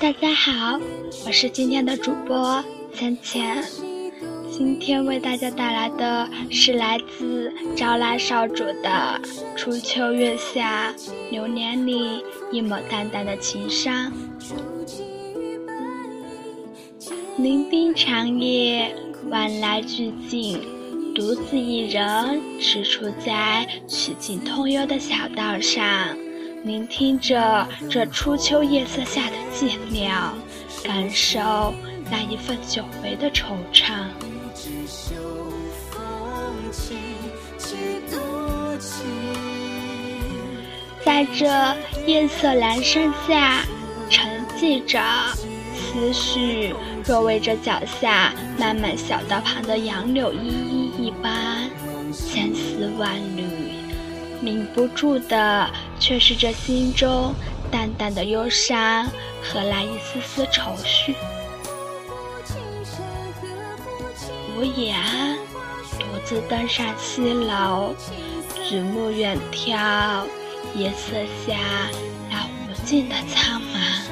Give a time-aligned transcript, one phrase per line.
[0.00, 0.78] 大家好，
[1.26, 3.64] 我是今天的主播浅浅。
[4.48, 9.20] 今天为大家带来的是来自招来少主的
[9.56, 10.94] 《初秋月下，
[11.32, 12.22] 流年里
[12.52, 14.12] 一抹淡淡的情伤》。
[17.36, 18.94] 伶仃长夜，
[19.30, 20.60] 晚来俱静，
[21.12, 26.16] 独自一人踟蹰在曲径通幽的小道上。
[26.64, 30.32] 聆听着这初秋夜色下的寂寥，
[30.82, 31.72] 感受
[32.10, 34.06] 那一份久违的惆怅。
[41.04, 41.46] 在这
[42.06, 43.62] 夜色阑珊下，
[44.10, 45.00] 沉寂着
[45.74, 51.70] 思绪，若为这脚下漫漫小道旁的杨柳依依一般，
[52.12, 53.44] 千丝万缕。
[54.40, 57.34] 抿不住的，却是这心中
[57.70, 59.06] 淡淡的忧伤
[59.42, 61.14] 和那一丝丝愁绪。
[64.56, 64.96] 无言，
[65.98, 67.94] 独自登上西楼，
[68.68, 70.24] 举目远眺，
[70.74, 71.14] 夜色
[71.46, 71.56] 下
[72.30, 74.02] 那无尽的苍茫。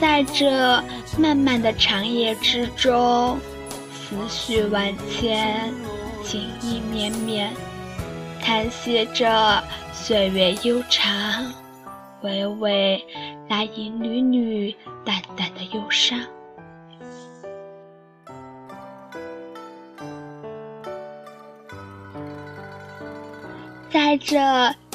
[0.00, 0.82] 在这
[1.18, 3.38] 漫漫的长夜之中，
[3.92, 5.74] 思绪万千，
[6.24, 7.52] 情意绵绵。
[8.50, 9.62] 叹息着
[9.92, 11.52] 岁月悠长，
[12.22, 13.00] 微微
[13.48, 16.18] 那一缕缕淡淡的忧伤。
[23.88, 24.36] 在这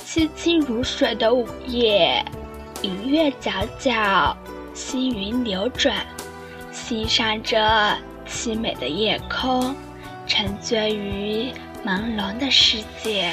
[0.03, 2.21] 凄清如水的午夜，
[2.81, 4.35] 明月皎皎，
[4.73, 6.05] 星云流转，
[6.73, 9.73] 欣赏着凄美的夜空，
[10.27, 11.53] 沉醉于。
[11.85, 13.31] 朦胧的世界，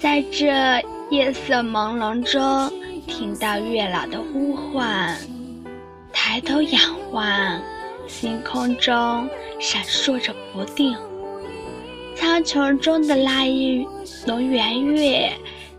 [0.00, 0.46] 在这
[1.10, 2.72] 夜色朦胧中，
[3.04, 5.16] 听到月老的呼唤。
[6.12, 6.80] 抬头仰
[7.10, 7.60] 望，
[8.06, 10.96] 星空中闪烁着不定。
[12.14, 13.84] 苍穹中的那一
[14.24, 15.32] 轮圆月，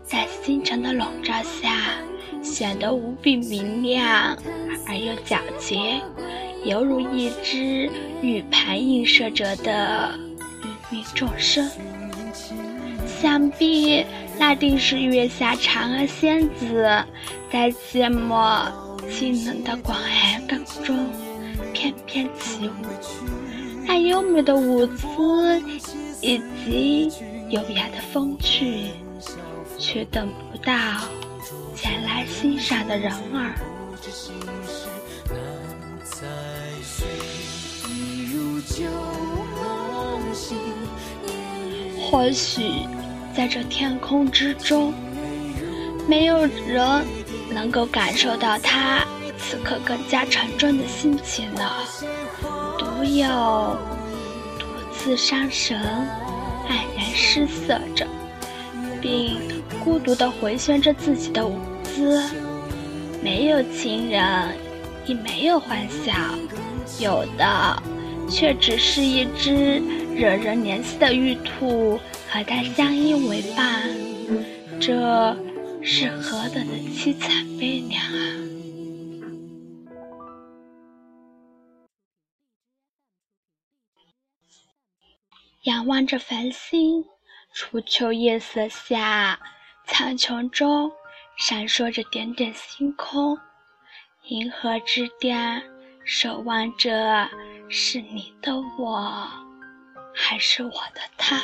[0.04, 1.94] 在星辰的笼罩下，
[2.42, 4.36] 显得无比明亮
[4.86, 5.98] 而又皎洁，
[6.62, 10.10] 犹如一只玉盘映射着的。
[10.90, 11.70] 芸芸众生，
[13.06, 14.04] 想必
[14.38, 17.04] 那定是月下嫦娥仙子，
[17.52, 18.66] 在寂寞
[19.10, 21.06] 清冷的广寒宫中
[21.72, 22.72] 翩翩起舞。
[23.86, 25.60] 那优美的舞姿
[26.20, 27.10] 以及
[27.50, 28.86] 优雅的风趣，
[29.78, 30.72] 却等不到
[31.74, 33.54] 前来欣赏的人儿。
[42.10, 42.62] 或许，
[43.32, 44.92] 在这天空之中，
[46.08, 47.04] 没有人
[47.48, 49.06] 能够感受到他
[49.38, 51.84] 此刻更加沉重的心情了。
[52.76, 53.28] 独有
[54.58, 55.80] 独自伤神，
[56.68, 58.04] 黯然失色着，
[59.00, 59.38] 并
[59.84, 62.20] 孤独地回旋着自己的舞姿。
[63.22, 64.48] 没有情人，
[65.06, 66.12] 亦没有欢笑，
[66.98, 67.82] 有的
[68.28, 69.80] 却只是一只。
[70.20, 71.96] 惹人怜惜的玉兔
[72.28, 73.88] 和他相依为伴，
[74.78, 75.34] 这
[75.82, 78.36] 是何等的凄惨悲凉啊！
[85.62, 87.02] 仰望着繁星，
[87.54, 89.40] 初秋夜色下，
[89.86, 90.92] 苍穹中
[91.38, 93.38] 闪烁着点点星空，
[94.28, 95.62] 银河之巅，
[96.04, 97.26] 守望着
[97.70, 99.49] 是你的我。
[100.14, 101.40] 还是我的他。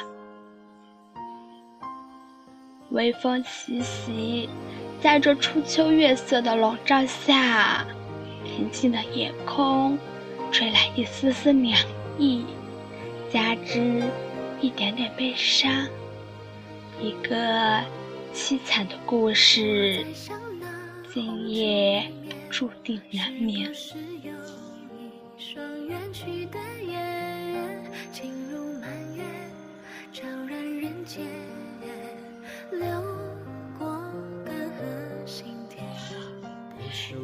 [2.91, 4.49] 微风习习，
[5.03, 7.85] 在这初秋月色的笼罩下，
[8.45, 9.99] 平静的夜空
[10.53, 11.77] 吹来一丝丝凉
[12.19, 12.45] 意，
[13.31, 14.03] 加之
[14.61, 15.89] 一点点悲伤，
[17.01, 17.83] 一个
[18.33, 20.07] 凄惨的故事，
[21.13, 22.11] 今夜
[22.49, 23.71] 注定难眠。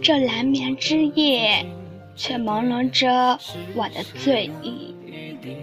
[0.02, 1.64] 这难眠之夜，
[2.14, 3.38] 却朦胧着
[3.74, 4.94] 我的醉意，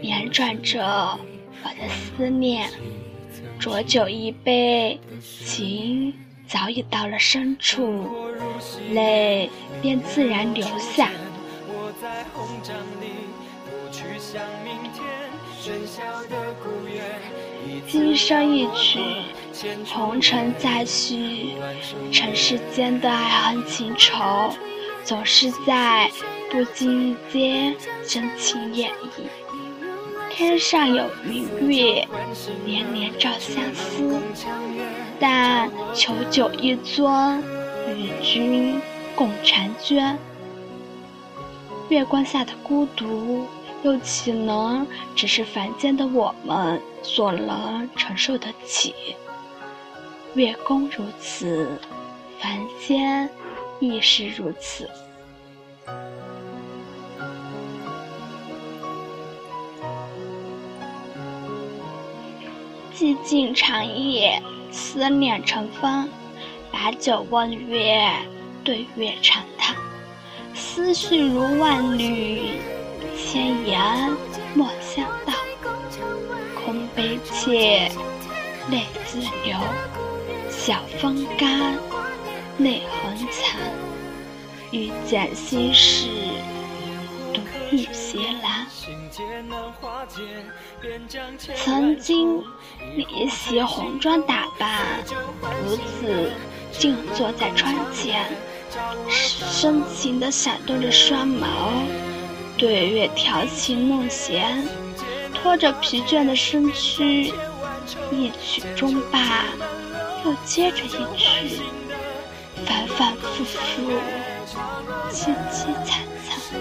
[0.03, 0.81] 辗转着
[1.63, 2.69] 我的思念。
[3.59, 6.13] 浊酒一杯，情
[6.47, 8.07] 早已到了深处，
[8.91, 9.49] 泪
[9.81, 11.09] 便自然流下。
[17.87, 18.99] 今生一曲，
[19.91, 21.55] 红尘再续，
[22.11, 24.53] 尘世间的爱恨情仇，
[25.03, 26.09] 总是在
[26.51, 27.75] 不经意间
[28.07, 29.27] 真情演绎。
[30.29, 32.07] 天上有明月，
[32.65, 34.21] 年年照相思。
[35.19, 37.41] 但求酒一樽，
[37.93, 38.79] 与君
[39.15, 40.17] 共婵娟。
[41.89, 43.45] 月光下的孤独，
[43.83, 48.93] 又岂能只是凡间的我们所能承受得起？
[50.35, 51.67] 月宫如此，
[52.39, 53.29] 凡间
[53.79, 54.87] 亦是如此。
[62.95, 64.41] 寂静长夜，
[64.71, 66.07] 思念成风。
[66.71, 68.07] 把酒问月，
[68.63, 69.75] 对月长叹。
[70.53, 72.59] 思绪如万缕，
[73.17, 73.81] 千言
[74.53, 75.33] 莫相道。
[76.55, 77.91] 空悲切，
[78.71, 79.57] 泪自流。
[80.49, 81.75] 晓风干，
[82.57, 83.59] 泪痕残。
[84.71, 86.07] 欲笺心事，
[87.33, 88.67] 独倚斜栏。
[91.55, 92.43] 曾经，
[92.95, 96.31] 你袭红妆打扮，独自
[96.71, 98.25] 静坐在窗前。
[99.09, 101.45] 深情地闪动着双眸，
[102.57, 104.63] 对月调情弄弦，
[105.33, 107.33] 拖着疲倦的身躯，
[108.11, 109.45] 一曲终罢，
[110.25, 111.61] 又接着一曲，
[112.65, 113.91] 反反复复，
[115.09, 116.59] 凄凄惨惨，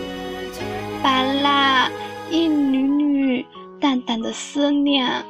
[1.03, 1.91] 把那
[2.31, 3.47] 一缕缕
[3.81, 5.25] 淡淡的思念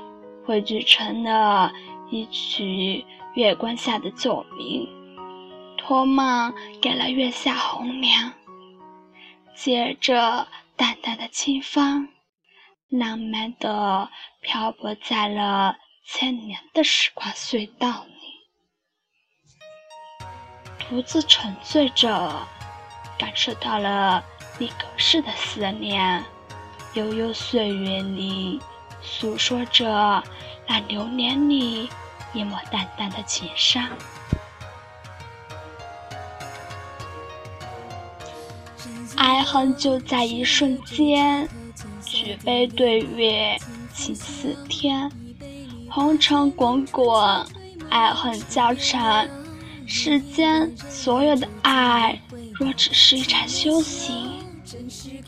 [0.44, 1.72] 汇聚成了
[2.10, 3.04] 一曲
[3.34, 4.88] 月光下的奏鸣。
[5.76, 6.52] 托梦
[6.82, 8.32] 给了月下红娘，
[9.54, 10.46] 借着
[10.76, 12.08] 淡淡的清风，
[12.90, 14.08] 浪漫地
[14.42, 15.76] 漂泊在了
[16.10, 20.24] 千年的时光隧道里，
[20.88, 22.48] 独自沉醉着，
[23.18, 24.24] 感受到了
[24.58, 26.24] 你隔世的思念，
[26.94, 28.58] 悠悠岁月里
[29.02, 30.24] 诉说着
[30.66, 31.90] 那流年里
[32.32, 33.86] 一抹淡淡的情伤。
[39.14, 41.46] 爱恨就在一瞬间，
[42.02, 43.58] 举杯对月，
[43.92, 45.12] 情似天。
[45.90, 47.46] 红尘滚滚，
[47.88, 49.28] 爱恨交缠。
[49.86, 52.20] 世间所有的爱，
[52.60, 54.30] 若只是一场修行，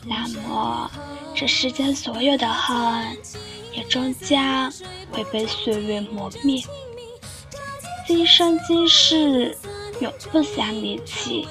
[0.05, 0.89] 那么
[1.33, 3.17] 这世间所有的恨，
[3.73, 4.71] 也终将
[5.11, 6.63] 会被岁月磨灭。
[8.05, 9.57] 今生今世，
[9.99, 11.47] 永不想离弃。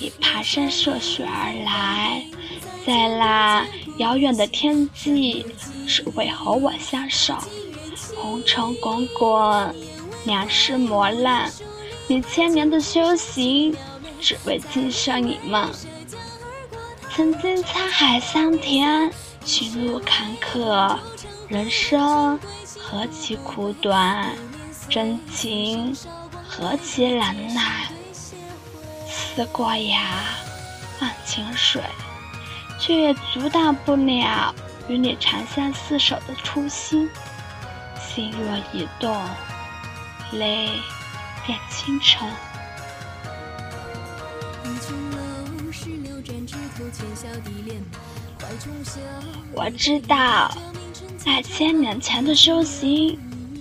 [0.00, 2.24] 你爬山涉水而来，
[2.84, 3.64] 在那
[3.98, 5.46] 遥远的天际，
[5.86, 7.36] 只为和我相守。
[8.20, 9.74] 红尘滚滚，
[10.24, 11.50] 两世磨难，
[12.06, 13.74] 你千年的修行，
[14.20, 15.70] 只为今生一梦。
[17.10, 19.10] 曾经沧海桑田，
[19.42, 20.98] 情路坎坷，
[21.48, 22.38] 人生
[22.78, 24.30] 何其苦短，
[24.90, 25.96] 真情
[26.46, 27.88] 何其难耐。
[29.08, 29.98] 思过崖，
[31.00, 31.82] 忘情水，
[32.78, 34.54] 却也阻挡不了
[34.88, 37.08] 与你长相厮守的初心。
[38.12, 39.16] 心若一动，
[40.32, 40.68] 泪
[41.46, 42.28] 便倾城。
[49.52, 50.52] 我知道，
[51.16, 53.16] 在千年前的修行，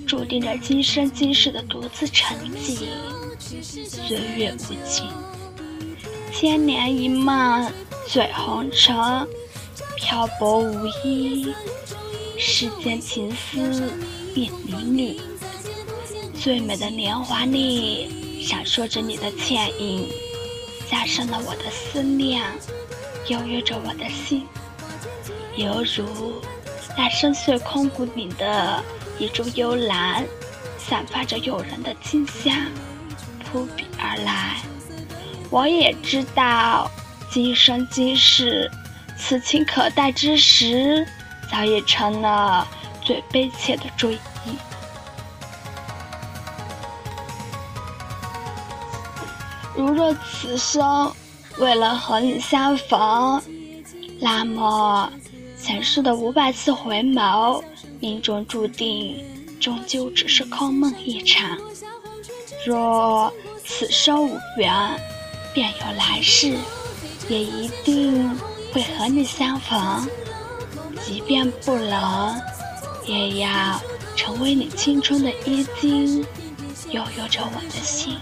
[0.07, 2.87] 注定着今生今世的独自沉寂。
[3.37, 5.07] 岁月无情。
[6.33, 7.71] 千年一梦
[8.07, 9.27] 醉红尘，
[9.95, 11.53] 漂泊无依。
[12.41, 13.91] 世间情思
[14.33, 15.19] 变缕缕，
[16.39, 20.07] 最美的年华里闪烁着你的倩影，
[20.89, 22.43] 加深了我的思念，
[23.27, 24.45] 悠悠着我的心，
[25.55, 26.41] 犹如
[26.97, 28.83] 那深邃空谷里的
[29.17, 30.25] 一株幽兰，
[30.77, 32.55] 散发着诱人的清香，
[33.43, 34.57] 扑鼻而来。
[35.49, 36.89] 我也知道，
[37.31, 38.69] 今生今世，
[39.17, 41.05] 此情可待之时，
[41.51, 42.67] 早已成了
[43.09, 44.13] 最悲切的追
[44.45, 44.55] 忆。
[49.75, 51.11] 如若此生
[51.57, 53.41] 为了和你相逢，
[54.21, 55.11] 那么
[55.59, 57.63] 前世的五百次回眸，
[57.99, 59.25] 命中注定
[59.59, 61.57] 终究只是空梦一场。
[62.63, 63.33] 若
[63.65, 64.71] 此生无缘，
[65.51, 66.55] 便有来世，
[67.27, 68.37] 也一定
[68.71, 70.07] 会和你相逢。
[71.03, 72.39] 即便不能，
[73.09, 73.81] 也要
[74.15, 76.23] 成为你青春的衣襟，
[76.91, 78.15] 悠悠着我的心。